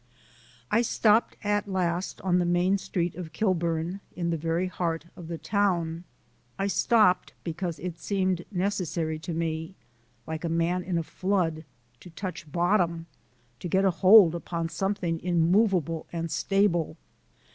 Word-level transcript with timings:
I 0.71 0.81
stopped 0.81 1.35
at 1.43 1.67
last 1.67 2.21
on 2.21 2.39
the 2.39 2.43
main 2.43 2.79
street 2.79 3.13
of 3.13 3.33
Kilburn 3.33 3.99
in 4.15 4.31
the 4.31 4.35
very 4.35 4.65
heart 4.65 5.05
of 5.15 5.27
the 5.27 5.37
town. 5.37 6.05
I 6.57 6.65
stopped 6.65 7.33
because 7.43 7.77
it 7.77 7.99
seemed 7.99 8.43
necessary 8.51 9.19
to 9.19 9.31
me, 9.31 9.75
like 10.25 10.43
a 10.43 10.49
man 10.49 10.81
in 10.81 10.97
a 10.97 11.03
flood, 11.03 11.65
to 11.99 12.09
touch 12.09 12.51
bottom, 12.51 13.05
to 13.59 13.67
get 13.67 13.85
hold 13.85 14.33
upon 14.33 14.69
something 14.69 15.19
immovable 15.19 16.07
and 16.11 16.31
stable. 16.31 16.97